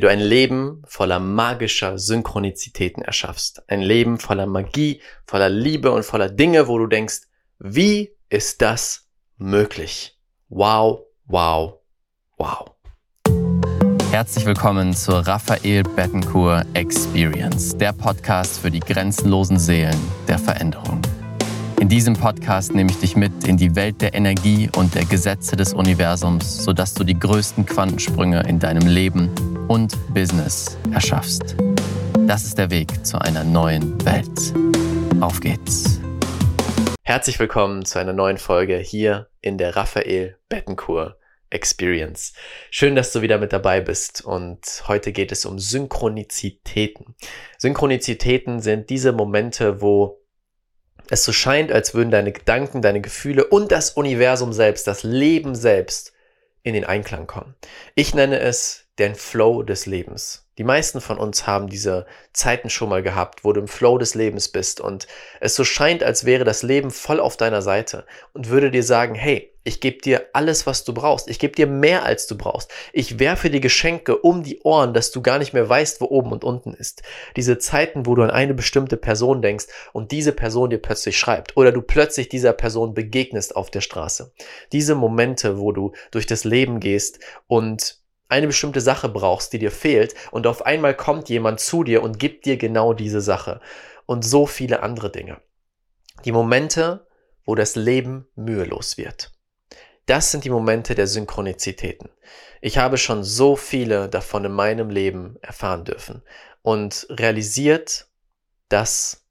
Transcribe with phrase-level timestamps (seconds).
[0.00, 3.62] wie du ein Leben voller magischer Synchronizitäten erschaffst.
[3.68, 7.24] Ein Leben voller Magie, voller Liebe und voller Dinge, wo du denkst,
[7.58, 10.18] wie ist das möglich?
[10.48, 11.80] Wow, wow,
[12.38, 12.70] wow.
[14.10, 21.02] Herzlich willkommen zur Raphael Bettencourt Experience, der Podcast für die grenzenlosen Seelen der Veränderung.
[21.78, 25.56] In diesem Podcast nehme ich dich mit in die Welt der Energie und der Gesetze
[25.56, 29.30] des Universums, sodass du die größten Quantensprünge in deinem Leben
[29.70, 31.54] und Business erschaffst.
[32.26, 34.52] Das ist der Weg zu einer neuen Welt.
[35.22, 36.00] Auf geht's.
[37.04, 41.16] Herzlich willkommen zu einer neuen Folge hier in der Raphael Bettencourt
[41.50, 42.32] Experience.
[42.72, 47.14] Schön, dass du wieder mit dabei bist und heute geht es um Synchronizitäten.
[47.56, 50.20] Synchronizitäten sind diese Momente, wo
[51.10, 55.54] es so scheint, als würden deine Gedanken, deine Gefühle und das Universum selbst, das Leben
[55.54, 56.12] selbst
[56.62, 57.54] in den Einklang kommen.
[57.94, 60.46] Ich nenne es den Flow des Lebens.
[60.58, 64.14] Die meisten von uns haben diese Zeiten schon mal gehabt, wo du im Flow des
[64.14, 65.06] Lebens bist und
[65.40, 69.14] es so scheint, als wäre das Leben voll auf deiner Seite und würde dir sagen,
[69.14, 71.28] hey, ich gebe dir alles, was du brauchst.
[71.28, 72.70] Ich gebe dir mehr, als du brauchst.
[72.94, 76.32] Ich werfe dir Geschenke um die Ohren, dass du gar nicht mehr weißt, wo oben
[76.32, 77.02] und unten ist.
[77.36, 81.56] Diese Zeiten, wo du an eine bestimmte Person denkst und diese Person dir plötzlich schreibt
[81.58, 84.32] oder du plötzlich dieser Person begegnest auf der Straße.
[84.72, 89.72] Diese Momente, wo du durch das Leben gehst und eine bestimmte Sache brauchst, die dir
[89.72, 93.60] fehlt, und auf einmal kommt jemand zu dir und gibt dir genau diese Sache.
[94.06, 95.40] Und so viele andere Dinge.
[96.24, 97.06] Die Momente,
[97.44, 99.32] wo das Leben mühelos wird.
[100.10, 102.08] Das sind die Momente der Synchronizitäten.
[102.60, 106.22] Ich habe schon so viele davon in meinem Leben erfahren dürfen
[106.62, 108.08] und realisiert,
[108.68, 109.24] dass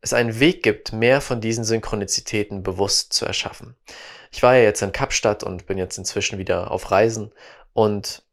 [0.00, 3.76] es einen Weg gibt, mehr von diesen Synchronizitäten bewusst zu erschaffen.
[4.32, 7.32] Ich war ja jetzt in Kapstadt und bin jetzt inzwischen wieder auf Reisen
[7.72, 8.24] und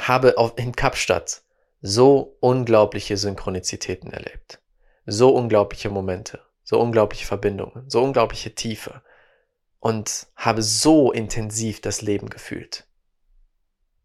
[0.00, 1.42] habe in Kapstadt
[1.82, 4.62] so unglaubliche Synchronizitäten erlebt.
[5.04, 9.02] So unglaubliche Momente, so unglaubliche Verbindungen, so unglaubliche Tiefe
[9.82, 12.86] und habe so intensiv das Leben gefühlt.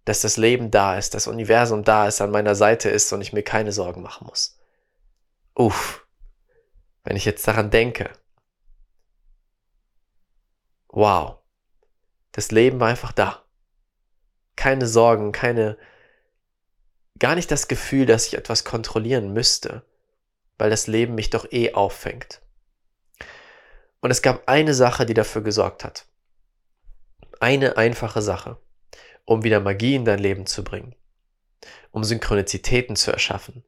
[0.06, 3.32] Dass das Leben da ist, das Universum da ist, an meiner Seite ist und ich
[3.32, 4.58] mir keine Sorgen machen muss.
[5.54, 6.08] Uff,
[7.04, 8.10] wenn ich jetzt daran denke.
[10.88, 11.38] Wow,
[12.32, 13.46] das Leben war einfach da.
[14.56, 15.78] Keine Sorgen, keine,
[17.20, 19.86] gar nicht das Gefühl, dass ich etwas kontrollieren müsste,
[20.58, 22.42] weil das Leben mich doch eh auffängt.
[24.08, 26.06] Und es gab eine Sache, die dafür gesorgt hat.
[27.42, 28.58] Eine einfache Sache,
[29.26, 30.96] um wieder Magie in dein Leben zu bringen,
[31.92, 33.66] um Synchronizitäten zu erschaffen,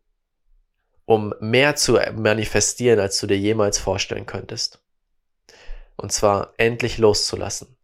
[1.03, 4.81] um mehr zu manifestieren, als du dir jemals vorstellen könntest.
[5.97, 7.75] Und zwar endlich loszulassen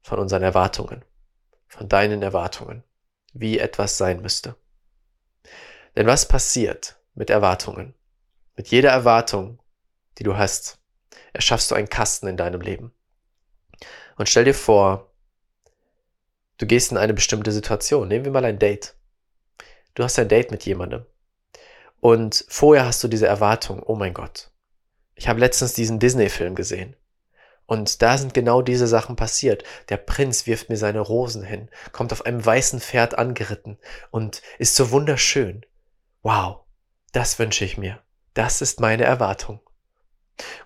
[0.00, 1.04] von unseren Erwartungen,
[1.66, 2.82] von deinen Erwartungen,
[3.34, 4.56] wie etwas sein müsste.
[5.96, 7.92] Denn was passiert mit Erwartungen?
[8.56, 9.58] Mit jeder Erwartung,
[10.16, 10.77] die du hast,
[11.32, 12.92] erschaffst du einen Kasten in deinem Leben.
[14.16, 15.12] Und stell dir vor,
[16.58, 18.08] du gehst in eine bestimmte Situation.
[18.08, 18.94] Nehmen wir mal ein Date.
[19.94, 21.06] Du hast ein Date mit jemandem.
[22.00, 24.50] Und vorher hast du diese Erwartung, oh mein Gott,
[25.14, 26.94] ich habe letztens diesen Disney-Film gesehen.
[27.66, 29.62] Und da sind genau diese Sachen passiert.
[29.88, 33.78] Der Prinz wirft mir seine Rosen hin, kommt auf einem weißen Pferd angeritten
[34.10, 35.66] und ist so wunderschön.
[36.22, 36.60] Wow,
[37.12, 38.00] das wünsche ich mir.
[38.32, 39.60] Das ist meine Erwartung.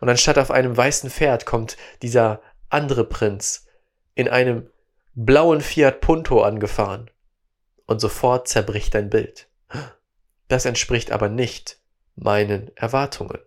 [0.00, 3.66] Und anstatt auf einem weißen Pferd kommt dieser andere Prinz
[4.14, 4.70] in einem
[5.14, 7.10] blauen Fiat Punto angefahren.
[7.86, 9.48] Und sofort zerbricht dein Bild.
[10.48, 11.78] Das entspricht aber nicht
[12.14, 13.40] meinen Erwartungen.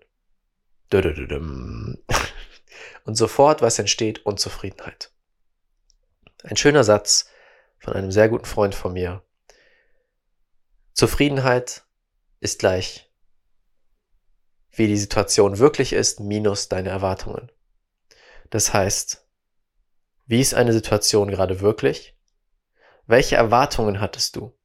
[3.05, 4.25] Und sofort, was entsteht?
[4.25, 5.11] Unzufriedenheit.
[6.43, 7.29] Ein schöner Satz
[7.79, 9.23] von einem sehr guten Freund von mir.
[10.93, 11.83] Zufriedenheit
[12.39, 13.04] ist gleich,
[14.77, 17.51] wie die Situation wirklich ist, minus deine Erwartungen.
[18.49, 19.25] Das heißt,
[20.27, 22.15] wie ist eine Situation gerade wirklich?
[23.07, 24.57] Welche Erwartungen hattest du?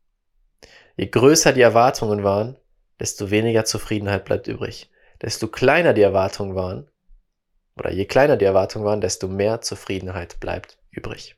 [0.96, 2.56] Je größer die Erwartungen waren,
[2.98, 4.90] desto weniger Zufriedenheit bleibt übrig.
[5.22, 6.90] Desto kleiner die Erwartungen waren,
[7.76, 11.36] oder je kleiner die Erwartungen waren, desto mehr Zufriedenheit bleibt übrig.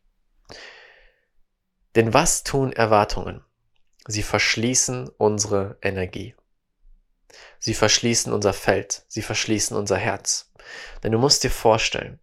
[1.94, 3.44] Denn was tun Erwartungen?
[4.06, 6.34] Sie verschließen unsere Energie.
[7.58, 9.04] Sie verschließen unser Feld.
[9.08, 10.52] Sie verschließen unser Herz.
[11.02, 12.20] Denn du musst dir vorstellen,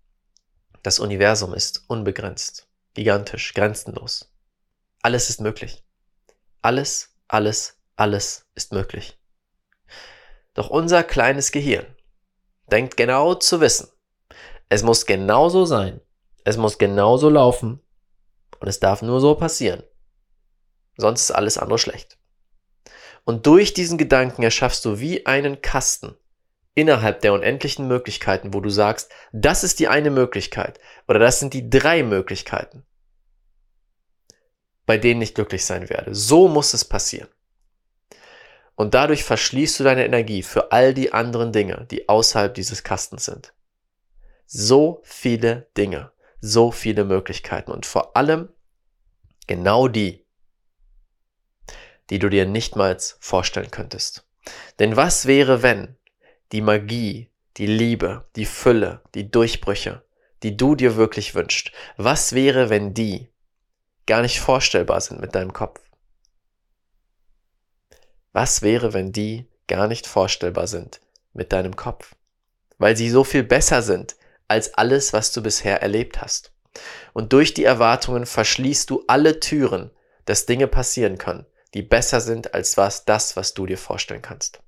[0.83, 4.33] das Universum ist unbegrenzt, gigantisch, grenzenlos.
[5.01, 5.83] Alles ist möglich.
[6.61, 9.17] Alles, alles, alles ist möglich.
[10.53, 11.85] Doch unser kleines Gehirn
[12.71, 13.89] denkt genau zu wissen,
[14.69, 15.99] es muss genauso sein.
[16.43, 17.81] Es muss genauso laufen.
[18.59, 19.83] Und es darf nur so passieren.
[20.95, 22.18] Sonst ist alles andere schlecht.
[23.29, 26.17] Und durch diesen Gedanken erschaffst du wie einen Kasten
[26.73, 31.53] innerhalb der unendlichen Möglichkeiten, wo du sagst, das ist die eine Möglichkeit oder das sind
[31.53, 32.87] die drei Möglichkeiten,
[34.87, 36.15] bei denen ich glücklich sein werde.
[36.15, 37.27] So muss es passieren.
[38.73, 43.25] Und dadurch verschließt du deine Energie für all die anderen Dinge, die außerhalb dieses Kastens
[43.25, 43.53] sind.
[44.47, 46.11] So viele Dinge,
[46.41, 48.49] so viele Möglichkeiten und vor allem
[49.45, 50.25] genau die,
[52.09, 54.25] die du dir nichtmals vorstellen könntest.
[54.79, 55.95] Denn was wäre, wenn
[56.51, 60.03] die Magie, die Liebe, die Fülle, die Durchbrüche,
[60.43, 63.29] die du dir wirklich wünschst, was wäre, wenn die
[64.05, 65.81] gar nicht vorstellbar sind mit deinem Kopf?
[68.31, 71.01] Was wäre, wenn die gar nicht vorstellbar sind
[71.33, 72.15] mit deinem Kopf?
[72.77, 74.15] Weil sie so viel besser sind
[74.47, 76.53] als alles, was du bisher erlebt hast.
[77.13, 79.91] Und durch die Erwartungen verschließt du alle Türen,
[80.25, 84.61] dass Dinge passieren können, die besser sind als was das, was du dir vorstellen kannst.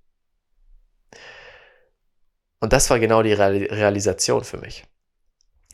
[2.60, 4.86] Und das war genau die Realisation für mich.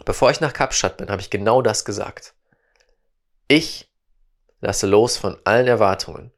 [0.05, 2.33] Bevor ich nach Kapstadt bin, habe ich genau das gesagt.
[3.47, 3.91] Ich
[4.61, 6.31] lasse los von allen Erwartungen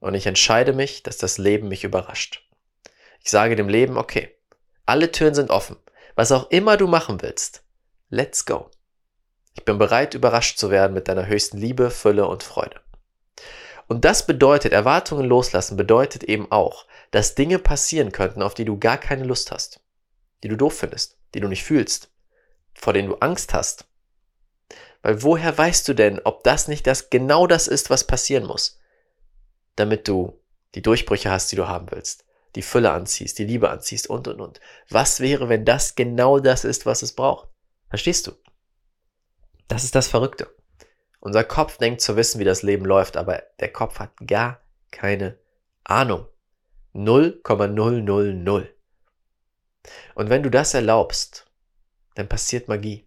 [0.00, 2.48] und ich entscheide mich, dass das Leben mich überrascht.
[3.22, 4.36] Ich sage dem Leben, okay,
[4.86, 5.76] alle Türen sind offen.
[6.14, 7.64] Was auch immer du machen willst,
[8.08, 8.70] let's go.
[9.54, 12.80] Ich bin bereit, überrascht zu werden mit deiner höchsten Liebe, Fülle und Freude.
[13.88, 18.78] Und das bedeutet, Erwartungen loslassen bedeutet eben auch, dass Dinge passieren könnten, auf die du
[18.78, 19.80] gar keine Lust hast,
[20.42, 22.10] die du doof findest, die du nicht fühlst,
[22.74, 23.86] vor denen du Angst hast.
[25.02, 28.80] Weil woher weißt du denn, ob das nicht das genau das ist, was passieren muss,
[29.76, 30.42] damit du
[30.74, 32.24] die Durchbrüche hast, die du haben willst,
[32.56, 34.60] die Fülle anziehst, die Liebe anziehst und und und.
[34.90, 37.48] Was wäre, wenn das genau das ist, was es braucht?
[37.88, 38.32] Verstehst du?
[39.68, 40.52] Das ist das Verrückte.
[41.20, 44.60] Unser Kopf denkt zu wissen, wie das Leben läuft, aber der Kopf hat gar
[44.90, 45.38] keine
[45.84, 46.26] Ahnung.
[46.92, 48.70] 0,000.
[50.14, 51.50] Und wenn du das erlaubst,
[52.14, 53.06] dann passiert Magie.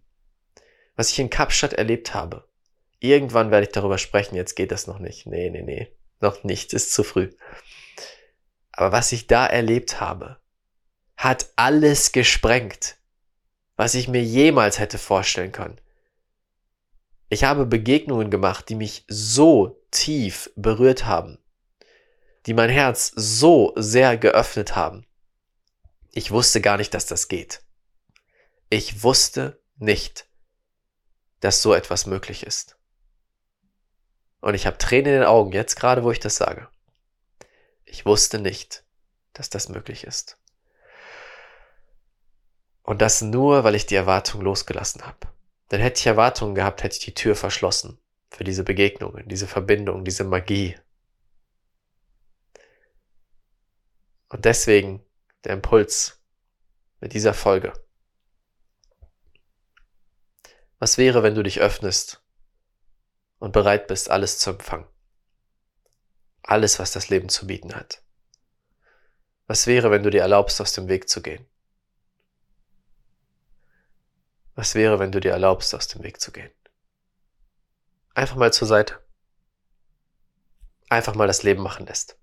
[0.96, 2.48] Was ich in Kapstadt erlebt habe,
[3.00, 5.26] irgendwann werde ich darüber sprechen, jetzt geht das noch nicht.
[5.26, 7.30] Nee, nee, nee, noch nicht, ist zu früh.
[8.72, 10.38] Aber was ich da erlebt habe,
[11.16, 12.96] hat alles gesprengt,
[13.76, 15.80] was ich mir jemals hätte vorstellen können.
[17.32, 21.38] Ich habe Begegnungen gemacht, die mich so tief berührt haben,
[22.46, 25.06] die mein Herz so sehr geöffnet haben.
[26.10, 27.62] Ich wusste gar nicht, dass das geht.
[28.68, 30.26] Ich wusste nicht,
[31.38, 32.76] dass so etwas möglich ist.
[34.40, 36.68] Und ich habe Tränen in den Augen, jetzt gerade, wo ich das sage.
[37.84, 38.82] Ich wusste nicht,
[39.34, 40.36] dass das möglich ist.
[42.82, 45.28] Und das nur, weil ich die Erwartung losgelassen habe.
[45.70, 47.98] Denn hätte ich Erwartungen gehabt, hätte ich die Tür verschlossen
[48.30, 50.76] für diese Begegnungen, diese Verbindung, diese Magie.
[54.28, 55.04] Und deswegen
[55.44, 56.20] der Impuls
[57.00, 57.72] mit dieser Folge.
[60.78, 62.22] Was wäre, wenn du dich öffnest
[63.38, 64.86] und bereit bist, alles zu empfangen?
[66.42, 68.02] Alles, was das Leben zu bieten hat.
[69.46, 71.49] Was wäre, wenn du dir erlaubst, aus dem Weg zu gehen?
[74.54, 76.50] Was wäre, wenn du dir erlaubst, aus dem Weg zu gehen?
[78.14, 79.00] Einfach mal zur Seite.
[80.88, 82.18] Einfach mal das Leben machen lässt.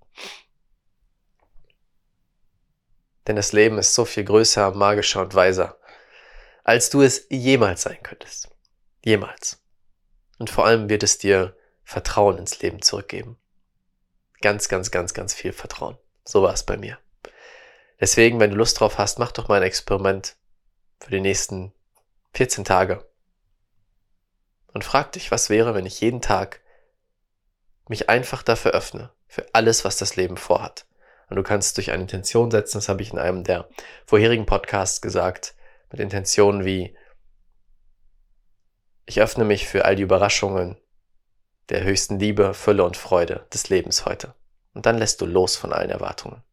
[3.28, 5.78] Denn das Leben ist so viel größer, magischer und weiser,
[6.64, 8.50] als du es jemals sein könntest.
[9.04, 9.62] Jemals.
[10.38, 13.38] Und vor allem wird es dir Vertrauen ins Leben zurückgeben.
[14.42, 15.98] Ganz, ganz, ganz, ganz viel Vertrauen.
[16.26, 17.00] So war es bei mir.
[18.00, 20.36] Deswegen, wenn du Lust drauf hast, mach doch mal ein Experiment
[21.00, 21.74] für die nächsten
[22.38, 23.04] 14 Tage.
[24.68, 26.62] Und frag dich, was wäre, wenn ich jeden Tag
[27.88, 30.86] mich einfach dafür öffne, für alles, was das Leben vorhat.
[31.32, 33.68] Und du kannst durch eine Intention setzen, das habe ich in einem der
[34.06, 35.56] vorherigen Podcasts gesagt,
[35.90, 36.96] mit Intentionen wie,
[39.08, 40.78] ich öffne mich für all die Überraschungen
[41.70, 44.36] der höchsten Liebe, Fülle und Freude des Lebens heute.
[44.76, 46.44] Und dann lässt du los von allen Erwartungen.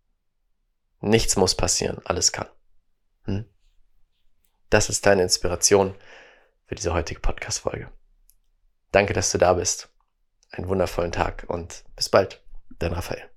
[1.01, 2.49] Nichts muss passieren, alles kann.
[4.75, 5.95] Das ist deine Inspiration
[6.67, 7.93] für diese heutige Podcast-Folge.
[8.91, 9.89] Danke, dass du da bist.
[10.51, 12.43] Einen wundervollen Tag und bis bald.
[12.81, 13.34] Dein Raphael.